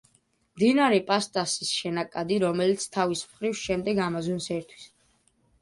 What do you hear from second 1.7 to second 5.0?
შენაკადი, რომელიც თავის მხრივ, შემდეგ ამაზონს ერთვის.